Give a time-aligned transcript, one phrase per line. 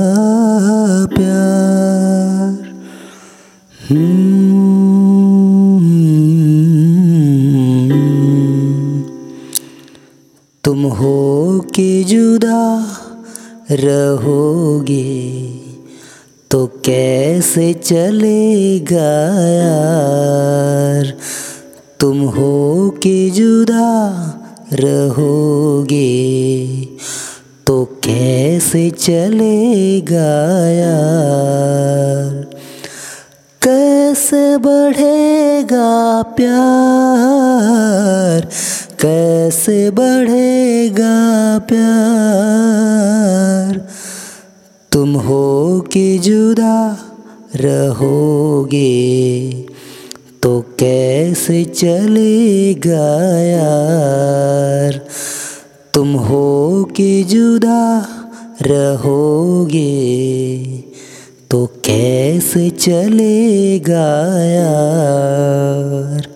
[10.66, 12.86] तुम हो के जुदा
[13.70, 15.42] रहोगे
[16.50, 21.14] तो कैसे चलेगा यार?
[22.00, 24.14] तुम हो के जुदा
[24.72, 26.26] रहोगे
[27.66, 32.46] तो कैसे चलेगा यार?
[33.62, 38.48] कैसे बढ़ेगा प्यार?
[39.00, 43.88] कैसे बढ़ेगा प्यार?
[44.92, 46.98] तुम हो के जुदा
[47.56, 49.52] रहोगे?
[50.42, 55.06] तो कैसे चलेगा यार?
[55.94, 58.08] तुम हो के जुदा
[58.62, 60.16] रहोगे?
[61.50, 66.28] तो कैसे चलेगा यार?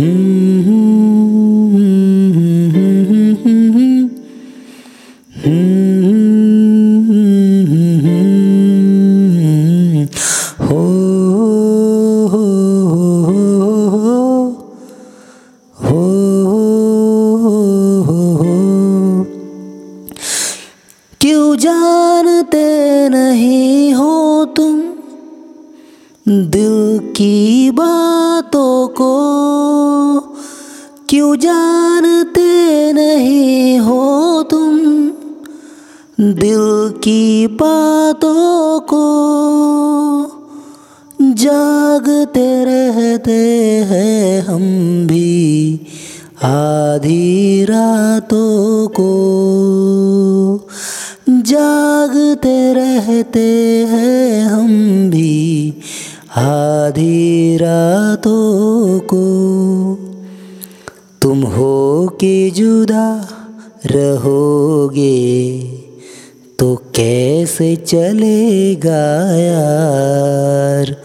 [0.00, 1.59] हो
[21.60, 24.80] जानते नहीं हो तुम
[26.28, 29.12] दिल की बातों को।
[31.08, 34.78] क्यों जानते नहीं हो तुम
[36.20, 39.06] दिल की बातों को?
[41.22, 43.58] जागते रहते
[43.90, 44.62] हैं हम
[45.06, 45.80] भी
[46.42, 49.30] आधी रातों को।
[52.30, 53.46] जागते रहते
[53.90, 55.74] हैं हम भी
[56.36, 59.24] आधी रातों को।
[61.22, 63.08] तुम हो के जुदा
[63.86, 65.18] रहोगे
[66.58, 69.02] तो कैसे चलेगा
[69.36, 70.96] यार?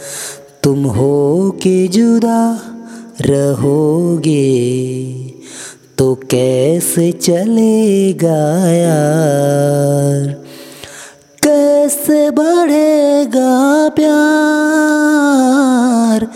[0.63, 2.41] तुम हो के जुदा
[3.21, 4.45] रहोगे
[5.97, 10.44] तो कैसे चलेगा यार?
[11.85, 16.27] कैसे बढ़ेगा प्यार?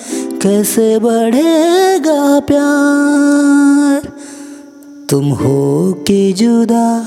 [0.41, 4.11] कैसे बढ़ेगा प्यार?
[5.09, 7.05] तुम हो के जुदा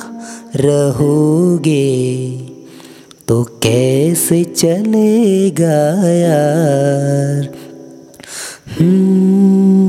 [0.57, 2.41] रहोगे?
[3.29, 7.49] तो कैसे चलेगा यार?
[8.81, 9.82] हम्म,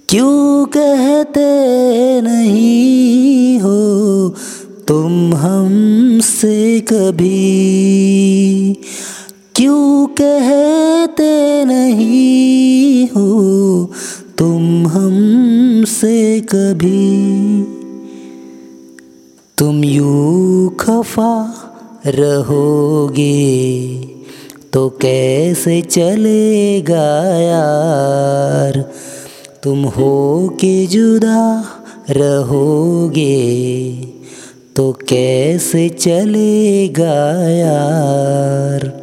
[0.09, 4.35] क्यों कहते नहीं हो
[4.89, 7.73] तुम हमसे कभी?
[9.55, 13.91] क्यों कहते नहीं हो
[14.39, 17.65] तुम हमसे कभी?
[19.59, 21.55] तुम यू खफा
[22.07, 23.65] रहोगे।
[24.75, 28.85] तो कैसे चलेगा यार?
[29.63, 31.65] तुम हो के जुदा
[32.11, 33.95] रहोगे?
[34.77, 39.03] तो कैसे चलेगा यार?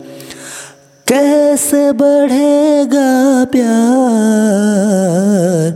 [1.08, 5.76] कैसे बढ़ेगा प्यार?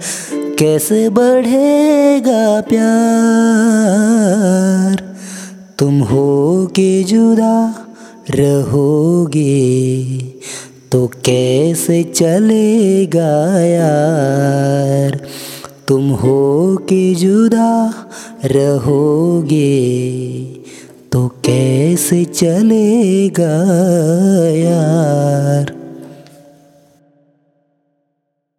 [0.60, 5.16] कैसे बढ़ेगा प्यार?
[5.80, 7.85] तुम हो के जुदा
[8.30, 10.18] रहोगे
[10.92, 15.27] तो कैसे चलेगा यार?
[15.88, 17.94] तुम हो के जुदा
[18.45, 19.80] रहोगे
[21.12, 23.54] तो कैसे चलेगा
[24.54, 25.85] यार?